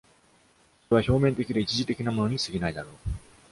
[0.89, 2.93] それは表面的で一時的なものに過ぎないだろう。